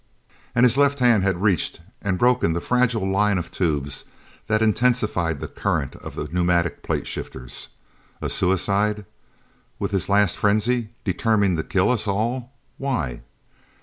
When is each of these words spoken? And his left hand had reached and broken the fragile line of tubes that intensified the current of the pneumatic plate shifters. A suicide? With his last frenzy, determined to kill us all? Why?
And 0.55 0.63
his 0.65 0.77
left 0.79 0.97
hand 0.97 1.21
had 1.21 1.43
reached 1.43 1.79
and 2.01 2.17
broken 2.17 2.53
the 2.53 2.59
fragile 2.59 3.07
line 3.07 3.37
of 3.37 3.51
tubes 3.51 4.05
that 4.47 4.63
intensified 4.63 5.39
the 5.39 5.47
current 5.47 5.95
of 5.97 6.15
the 6.15 6.23
pneumatic 6.27 6.81
plate 6.81 7.05
shifters. 7.05 7.67
A 8.19 8.27
suicide? 8.27 9.05
With 9.77 9.91
his 9.91 10.09
last 10.09 10.37
frenzy, 10.37 10.89
determined 11.03 11.55
to 11.57 11.63
kill 11.63 11.91
us 11.91 12.07
all? 12.07 12.51
Why? 12.79 13.21